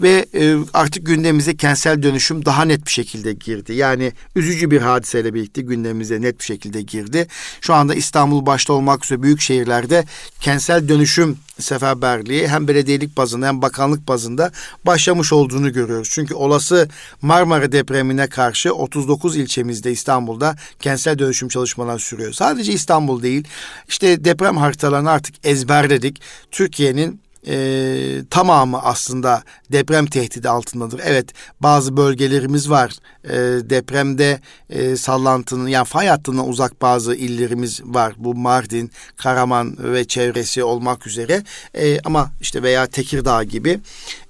[0.00, 3.72] Ve e, artık gündemimize kentsel dönüşüm daha daha net bir şekilde girdi.
[3.72, 7.26] Yani üzücü bir hadiseyle birlikte gündemimize net bir şekilde girdi.
[7.60, 10.04] Şu anda İstanbul başta olmak üzere büyük şehirlerde
[10.40, 14.52] kentsel dönüşüm seferberliği hem belediyelik bazında hem bakanlık bazında
[14.86, 16.08] başlamış olduğunu görüyoruz.
[16.12, 16.88] Çünkü olası
[17.22, 22.32] Marmara depremine karşı 39 ilçemizde İstanbul'da kentsel dönüşüm çalışmaları sürüyor.
[22.32, 23.44] Sadece İstanbul değil
[23.88, 26.20] işte deprem haritalarını artık ezberledik.
[26.50, 31.00] Türkiye'nin e, tamamı aslında deprem tehdidi altındadır.
[31.04, 31.26] Evet
[31.60, 32.92] bazı bölgelerimiz var
[33.24, 33.34] e,
[33.70, 38.14] depremde e, sallantının yani fay hattına uzak bazı illerimiz var.
[38.16, 41.42] Bu Mardin, Karaman ve çevresi olmak üzere
[41.74, 43.80] e, ama işte veya Tekirdağ gibi.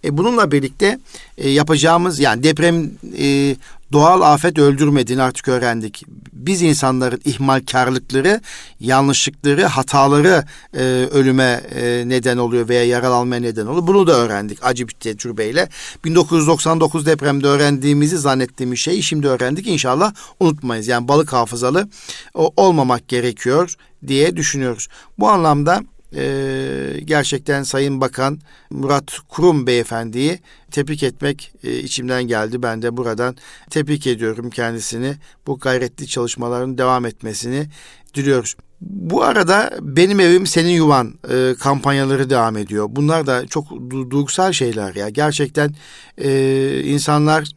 [0.05, 0.99] E, bununla birlikte
[1.39, 3.57] e, yapacağımız yani deprem e,
[3.95, 6.05] doğal afet öldürmediğini artık öğrendik.
[6.33, 8.41] Biz insanların ihmalkarlıkları,
[8.81, 13.87] yanlışlıkları, hataları e, ölüme e, neden oluyor veya yaralanmaya neden oluyor.
[13.87, 15.69] Bunu da öğrendik acı bir tecrübeyle.
[16.05, 19.67] 1999 depremde öğrendiğimizi zannettiğimiz şeyi şimdi öğrendik.
[19.67, 20.89] İnşallah unutmayız.
[20.89, 21.89] Yani balık hafızalı
[22.35, 23.75] olmamak gerekiyor
[24.07, 24.89] diye düşünüyoruz.
[25.19, 25.83] Bu anlamda
[26.17, 28.39] e, gerçekten Sayın Bakan
[28.71, 30.39] Murat Kurum Beyefendi'yi
[30.71, 32.63] tebrik etmek e, içimden geldi.
[32.63, 33.37] Ben de buradan
[33.71, 35.15] tebrik ediyorum kendisini.
[35.47, 37.67] Bu gayretli çalışmaların devam etmesini
[38.15, 38.55] diliyoruz.
[38.81, 42.87] Bu arada benim evim senin yuvan e, kampanyaları devam ediyor.
[42.91, 43.71] Bunlar da çok
[44.11, 45.09] duygusal şeyler ya.
[45.09, 45.75] Gerçekten
[46.19, 47.49] e, insanlar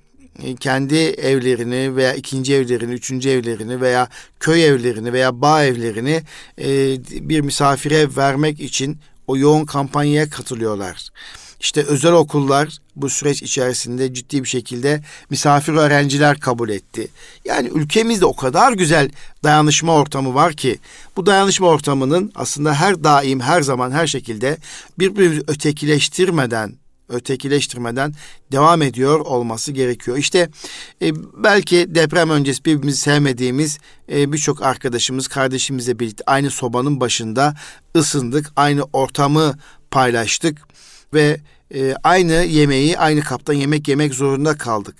[0.60, 6.22] kendi evlerini veya ikinci evlerini, üçüncü evlerini veya köy evlerini veya bağ evlerini
[6.62, 6.98] e,
[7.30, 8.98] bir misafire vermek için
[9.28, 11.10] o yoğun kampanyaya katılıyorlar.
[11.60, 17.08] İşte özel okullar bu süreç içerisinde ciddi bir şekilde misafir öğrenciler kabul etti.
[17.46, 19.10] Yani ülkemizde o kadar güzel
[19.44, 20.80] dayanışma ortamı var ki
[21.16, 24.58] bu dayanışma ortamının aslında her daim, her zaman, her şekilde
[25.00, 26.74] birbirimizi ötekileştirmeden
[27.10, 28.14] ötekileştirmeden
[28.52, 30.18] devam ediyor olması gerekiyor.
[30.18, 30.50] İşte
[31.02, 33.78] e, belki deprem öncesi birbirimizi sevmediğimiz
[34.12, 37.56] e, birçok arkadaşımız, kardeşimizle birlikte aynı sobanın başında
[37.96, 39.58] ısındık, aynı ortamı
[39.92, 40.58] paylaştık
[41.14, 41.40] ve
[41.74, 44.96] e, aynı yemeği aynı kaptan yemek yemek zorunda kaldık.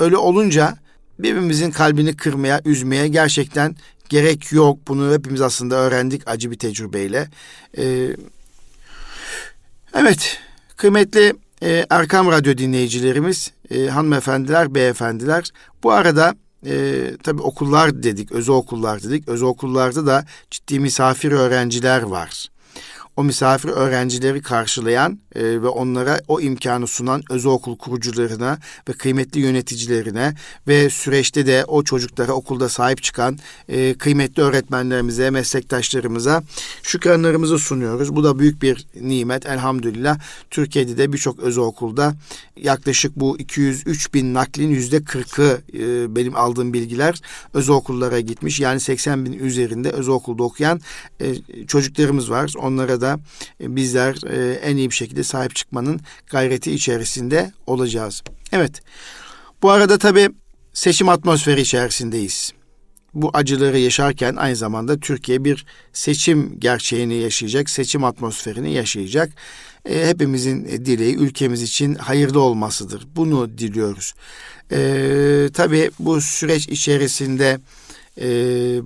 [0.00, 0.76] Öyle olunca
[1.18, 3.76] birbirimizin kalbini kırmaya, üzmeye gerçekten
[4.08, 4.78] gerek yok.
[4.88, 7.28] Bunu hepimiz aslında öğrendik acı bir tecrübeyle.
[7.78, 8.08] Ee,
[9.94, 10.38] evet,
[10.76, 15.50] kıymetli e, Erkam Radyo dinleyicilerimiz, e, hanımefendiler, beyefendiler.
[15.82, 16.34] Bu arada
[16.66, 19.28] e, tabii okullar dedik, özel okullar dedik.
[19.28, 22.48] Özel okullarda da ciddi misafir öğrenciler var
[23.16, 29.40] o misafir öğrencileri karşılayan e, ve onlara o imkanı sunan özel okul kurucularına ve kıymetli
[29.40, 30.34] yöneticilerine
[30.68, 36.42] ve süreçte de o çocuklara okulda sahip çıkan e, kıymetli öğretmenlerimize, meslektaşlarımıza
[36.82, 38.16] şükranlarımızı sunuyoruz.
[38.16, 40.18] Bu da büyük bir nimet elhamdülillah.
[40.50, 42.14] Türkiye'de de birçok özel okulda
[42.56, 47.20] yaklaşık bu 203 bin naklin yüzde 40'ı e, benim aldığım bilgiler
[47.54, 48.60] özel okullara gitmiş.
[48.60, 50.80] Yani 80 bin üzerinde özel okulda okuyan
[51.20, 51.34] e,
[51.66, 52.52] çocuklarımız var.
[52.58, 53.05] Onlara da
[53.60, 58.22] e, bizler e, en iyi bir şekilde sahip çıkmanın gayreti içerisinde olacağız.
[58.52, 58.80] Evet.
[59.62, 60.28] Bu arada tabii
[60.72, 62.52] seçim atmosferi içerisindeyiz.
[63.14, 69.32] Bu acıları yaşarken aynı zamanda Türkiye bir seçim gerçeğini yaşayacak, seçim atmosferini yaşayacak.
[69.84, 73.06] E, hepimizin dileği ülkemiz için hayırlı olmasıdır.
[73.16, 74.14] Bunu diliyoruz.
[74.72, 77.58] E, tabii bu süreç içerisinde
[78.20, 78.28] e,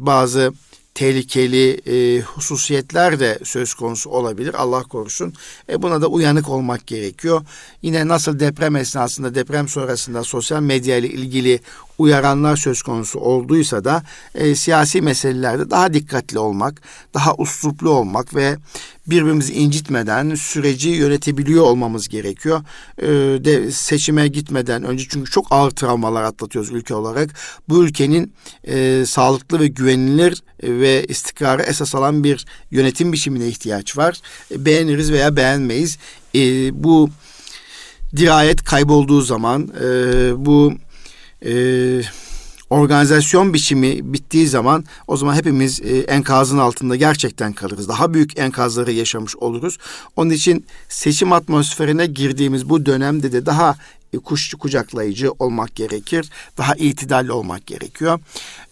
[0.07, 0.53] bazı
[0.95, 4.55] tehlikeli e, hususiyetler de söz konusu olabilir.
[4.55, 5.35] Allah korusun.
[5.69, 7.43] E, buna da uyanık olmak gerekiyor.
[7.83, 11.61] Yine nasıl deprem esnasında, deprem sonrasında sosyal medya ile ilgili
[12.01, 14.03] uyaranlar söz konusu olduysa da
[14.35, 16.83] e, siyasi meselelerde daha dikkatli olmak,
[17.15, 18.57] daha usluplu olmak ve
[19.07, 22.61] birbirimizi incitmeden süreci yönetebiliyor olmamız gerekiyor.
[22.99, 23.09] E,
[23.45, 27.31] de seçime gitmeden önce çünkü çok ağır travmalar atlatıyoruz ülke olarak.
[27.69, 28.33] Bu ülkenin
[28.65, 34.21] e, sağlıklı ve güvenilir ve istikrarı esas alan bir yönetim biçimine ihtiyaç var.
[34.51, 35.99] E, beğeniriz veya beğenmeyiz.
[36.35, 36.41] E,
[36.85, 37.11] bu
[38.17, 39.87] dirayet kaybolduğu zaman e,
[40.47, 40.73] bu
[41.47, 41.53] e,
[42.71, 47.89] organizasyon biçimi bittiği zaman o zaman hepimiz e, enkazın altında gerçekten kalırız.
[47.89, 49.79] Daha büyük enkazları yaşamış oluruz.
[50.17, 53.77] Onun için seçim atmosferine girdiğimiz bu dönemde de daha
[54.13, 56.31] e, kuş kucaklayıcı olmak gerekir.
[56.59, 58.21] Daha itidalli olmak gerekiyor.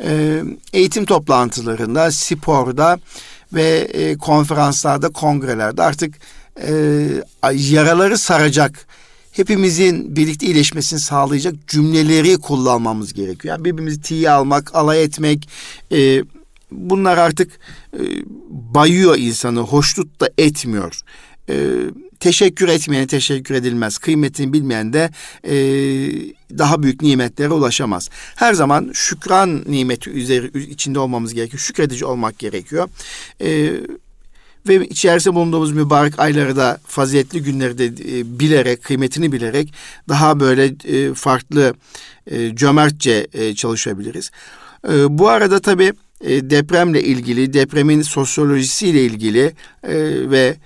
[0.03, 2.99] E, eğitim toplantılarında, sporda
[3.53, 6.15] ve e, konferanslarda, kongrelerde artık
[6.63, 6.73] e,
[7.53, 8.87] yaraları saracak
[9.39, 13.55] hepimizin birlikte iyileşmesini sağlayacak cümleleri kullanmamız gerekiyor.
[13.55, 15.49] Yani birbirimizi tiye almak, alay etmek,
[15.93, 16.23] e,
[16.71, 17.53] bunlar artık
[17.93, 18.03] e,
[18.51, 21.01] bayıyor insanı, hoşnut da etmiyor.
[21.49, 21.57] E,
[22.21, 23.99] teşekkür etmeyene teşekkür edilmez.
[23.99, 25.11] Kıymetini bilmeyen de
[25.45, 25.55] e,
[26.59, 28.09] daha büyük nimetlere ulaşamaz.
[28.37, 31.61] Her zaman şükran nimeti üzeri içinde olmamız gerekiyor.
[31.61, 32.89] Şükredici olmak gerekiyor.
[33.41, 33.73] E,
[34.69, 39.75] ve içerisinde bulunduğumuz mübarek ayları da faziletli günleri de e, bilerek, kıymetini bilerek
[40.09, 41.75] daha böyle e, farklı
[42.27, 44.31] e, cömertçe çalışabiliriz.
[45.09, 45.93] Bu arada tabii
[46.25, 49.53] depremle ilgili, depremin sosyolojisiyle ilgili
[50.31, 50.57] ve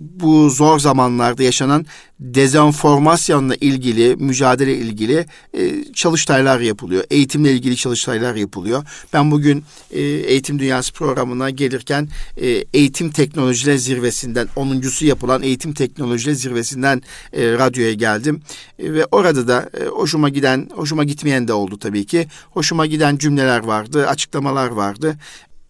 [0.00, 1.86] bu zor zamanlarda yaşanan
[2.20, 7.04] dezenformasyonla ilgili, mücadele ilgili e, çalıştaylar yapılıyor.
[7.10, 8.84] Eğitimle ilgili çalıştaylar yapılıyor.
[9.12, 16.34] Ben bugün e, Eğitim Dünyası programına gelirken e, Eğitim Teknolojiler Zirvesi'nden, 10.sü yapılan Eğitim Teknolojiler
[16.34, 18.42] Zirvesi'nden e, radyoya geldim.
[18.78, 22.26] E, ve orada da e, hoşuma giden, hoşuma gitmeyen de oldu tabii ki.
[22.50, 25.16] Hoşuma giden cümleler vardı, açıklamalar vardı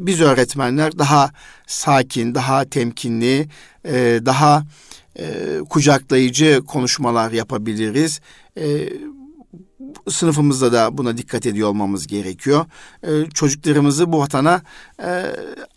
[0.06, 1.30] biz öğretmenler daha
[1.66, 3.48] sakin, daha temkinli,
[3.84, 4.64] e, daha
[5.18, 8.20] e, kucaklayıcı konuşmalar yapabiliriz.
[8.56, 8.88] E,
[10.08, 12.66] sınıfımızda da buna dikkat ediyor olmamız gerekiyor.
[13.02, 14.62] E, çocuklarımızı bu vatana
[15.02, 15.24] e,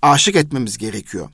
[0.02, 1.30] aşık etmemiz gerekiyor.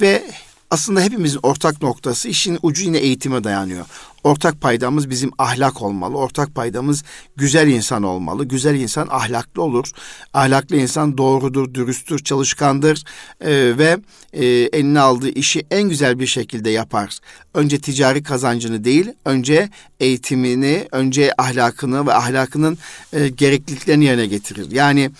[0.00, 0.22] Ve
[0.70, 3.86] aslında hepimizin ortak noktası işin ucu yine eğitime dayanıyor.
[4.26, 6.16] Ortak paydamız bizim ahlak olmalı.
[6.16, 7.04] Ortak paydamız
[7.36, 8.44] güzel insan olmalı.
[8.44, 9.90] Güzel insan ahlaklı olur.
[10.34, 13.04] Ahlaklı insan doğrudur, dürüsttür, çalışkandır
[13.40, 13.98] e, ve
[14.32, 17.18] e, eline aldığı işi en güzel bir şekilde yapar.
[17.54, 19.68] Önce ticari kazancını değil, önce
[20.00, 22.78] eğitimini, önce ahlakını ve ahlakının
[23.12, 24.70] e, gerekliliklerini yerine getirir.
[24.70, 25.10] Yani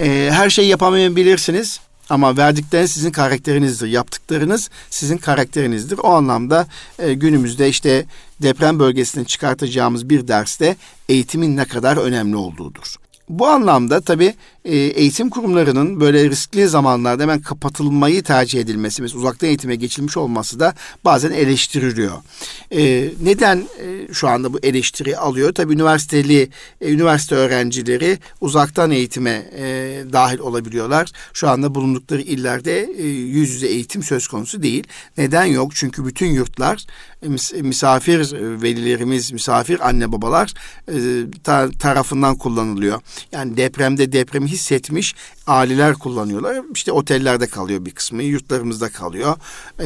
[0.00, 3.88] e, her şeyi yapamayabilirsiniz ama verdikleriniz sizin karakterinizdir.
[3.88, 5.98] Yaptıklarınız sizin karakterinizdir.
[5.98, 6.66] O anlamda
[6.98, 8.06] e, günümüzde işte
[8.42, 10.76] deprem bölgesinde çıkartacağımız bir derste
[11.08, 12.96] eğitimin ne kadar önemli olduğudur.
[13.28, 19.48] Bu anlamda tabii e, eğitim kurumlarının böyle riskli zamanlarda hemen kapatılmayı tercih edilmesi, mesela uzaktan
[19.48, 22.12] eğitime geçilmiş olması da bazen eleştiriliyor.
[22.70, 25.54] E, neden e, şu anda bu eleştiri alıyor?
[25.54, 29.64] Tabii üniversiteli, e, üniversite öğrencileri uzaktan eğitime e,
[30.12, 31.12] dahil olabiliyorlar.
[31.32, 34.84] Şu anda bulundukları illerde e, yüz yüze eğitim söz konusu değil.
[35.18, 35.74] Neden yok?
[35.74, 36.86] Çünkü bütün yurtlar
[37.60, 40.54] misafir velilerimiz, misafir anne babalar
[40.88, 40.96] e,
[41.78, 43.00] tarafından kullanılıyor.
[43.32, 45.14] Yani depremde depremi hissetmiş
[45.46, 46.56] aileler kullanıyorlar.
[46.74, 49.36] İşte otellerde kalıyor bir kısmı, yurtlarımızda kalıyor.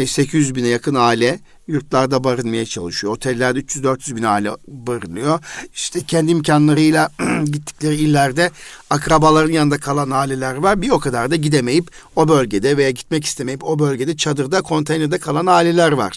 [0.06, 3.12] 800 e, bine yakın aile yurtlarda barınmaya çalışıyor.
[3.12, 5.40] Otellerde 300-400 bin aile barınıyor.
[5.74, 7.10] İşte kendi imkanlarıyla
[7.44, 8.50] gittikleri illerde
[8.90, 10.82] akrabaların yanında kalan aileler var.
[10.82, 15.46] Bir o kadar da gidemeyip o bölgede veya gitmek istemeyip o bölgede çadırda, konteynerde kalan
[15.46, 16.12] aileler var.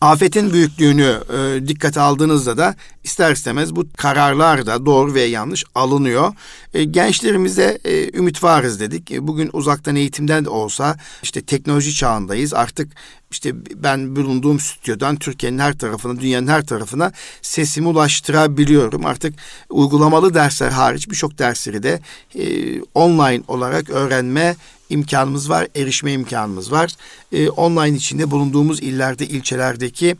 [0.00, 6.34] Afetin büyüklüğünü e, dikkate aldığınızda da ister istemez bu kararlar da doğru ve yanlış alınıyor.
[6.74, 9.10] E, gençlerimize e, ümit varız dedik.
[9.10, 12.54] E, bugün uzaktan eğitimden de olsa işte teknoloji çağındayız.
[12.54, 12.92] Artık
[13.30, 19.06] işte ben bulunduğum stüdyodan Türkiye'nin her tarafına, dünyanın her tarafına sesimi ulaştırabiliyorum.
[19.06, 19.34] Artık
[19.70, 22.00] uygulamalı dersler hariç birçok dersleri de
[22.34, 24.56] e, online olarak öğrenme
[24.88, 26.90] imkanımız var, erişme imkanımız var.
[27.32, 30.16] E, online içinde bulunduğumuz illerde, ilçelerdeki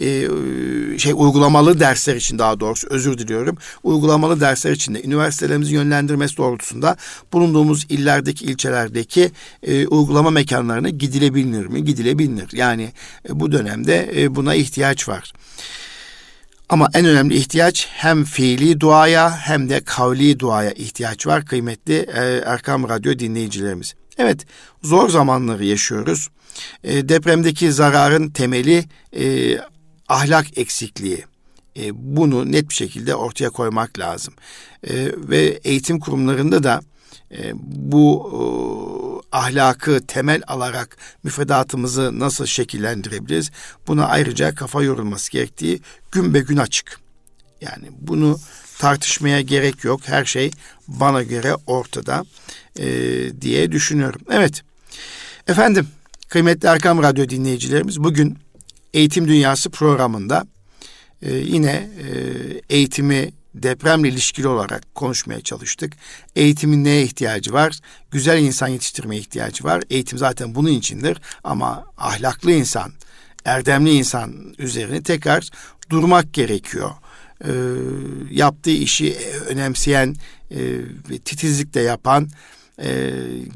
[0.00, 0.28] e,
[0.98, 3.56] şey uygulamalı dersler için daha doğrusu özür diliyorum.
[3.82, 6.96] Uygulamalı dersler içinde üniversitelerimizin yönlendirmesi doğrultusunda
[7.32, 9.30] bulunduğumuz illerdeki, ilçelerdeki
[9.62, 11.84] e, uygulama mekanlarına gidilebilir mi?
[11.84, 12.48] Gidilebilir.
[12.52, 12.92] Yani
[13.28, 15.32] e, bu dönemde e, buna ihtiyaç var.
[16.68, 22.42] Ama en önemli ihtiyaç hem fiili duaya hem de kavli duaya ihtiyaç var kıymetli e,
[22.46, 23.94] Erkam Radyo dinleyicilerimiz.
[24.18, 24.46] Evet
[24.82, 26.28] zor zamanları yaşıyoruz.
[26.84, 28.84] E, depremdeki zararın temeli
[29.16, 29.56] e,
[30.08, 31.24] ahlak eksikliği.
[31.76, 34.34] E, bunu net bir şekilde ortaya koymak lazım.
[34.84, 36.80] E, ve eğitim kurumlarında da
[37.32, 43.50] e, bu e, ahlakı temel alarak müfredatımızı nasıl şekillendirebiliriz?
[43.86, 45.80] Buna ayrıca kafa yorulması gerektiği
[46.12, 47.00] gün be gün açık.
[47.60, 48.38] Yani bunu
[48.78, 50.00] tartışmaya gerek yok.
[50.04, 50.50] Her şey
[50.88, 52.24] bana göre ortada
[52.78, 52.86] e,
[53.40, 54.20] diye düşünüyorum.
[54.30, 54.62] Evet.
[55.46, 55.88] Efendim
[56.28, 58.38] kıymetli Erkam Radyo dinleyicilerimiz bugün
[58.94, 60.46] Eğitim Dünyası programında
[61.22, 62.08] e, yine e,
[62.70, 65.92] eğitimi depremle ilişkili olarak konuşmaya çalıştık.
[66.36, 67.78] Eğitimin neye ihtiyacı var?
[68.10, 69.82] Güzel insan yetiştirmeye ihtiyacı var.
[69.90, 72.92] Eğitim zaten bunun içindir ama ahlaklı insan,
[73.44, 75.50] erdemli insan üzerine tekrar
[75.90, 76.90] durmak gerekiyor.
[77.44, 77.50] Ee,
[78.30, 80.14] yaptığı işi önemseyen
[80.50, 80.58] e,
[81.24, 82.28] titizlikle yapan
[82.82, 83.12] e,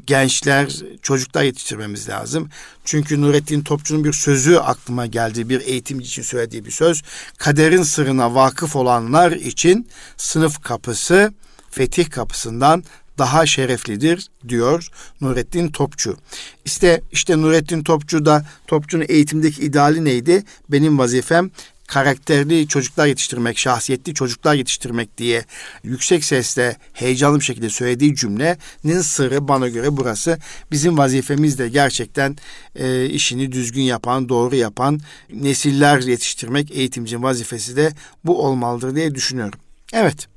[0.07, 2.49] gençler, çocuklar yetiştirmemiz lazım.
[2.85, 5.49] Çünkü Nurettin Topçu'nun bir sözü aklıma geldi.
[5.49, 7.01] Bir eğitimci için söylediği bir söz.
[7.37, 11.33] Kaderin sırrına vakıf olanlar için sınıf kapısı
[11.71, 12.83] fetih kapısından
[13.17, 14.87] daha şereflidir diyor
[15.21, 16.17] Nurettin Topçu.
[16.65, 20.43] İşte işte Nurettin Topçu da Topçu'nun eğitimdeki ideali neydi?
[20.69, 21.51] Benim vazifem
[21.91, 25.45] karakterli çocuklar yetiştirmek, şahsiyetli çocuklar yetiştirmek diye
[25.83, 30.37] yüksek sesle heyecanlı bir şekilde söylediği cümlenin sırrı bana göre burası.
[30.71, 32.37] Bizim vazifemiz de gerçekten
[32.75, 34.99] e, işini düzgün yapan, doğru yapan
[35.33, 37.91] nesiller yetiştirmek eğitimcinin vazifesi de
[38.23, 39.59] bu olmalıdır diye düşünüyorum.
[39.93, 40.27] Evet.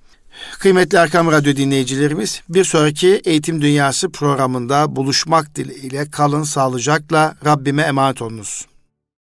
[0.59, 8.23] Kıymetli Erkam Radyo dinleyicilerimiz, bir sonraki Eğitim Dünyası programında buluşmak dileğiyle kalın sağlıcakla Rabbime emanet
[8.23, 8.67] olunuz.